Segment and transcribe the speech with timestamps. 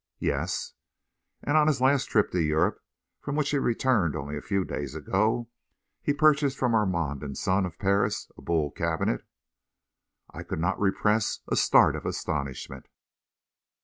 [0.17, 0.73] "Yes."
[1.43, 2.79] "And on his last trip to Europe,
[3.19, 5.47] from which he returned only a few days ago,
[6.01, 9.23] he purchased of Armand & Son, of Paris, a Boule cabinet?"
[10.31, 12.87] I could not repress a start of astonishment.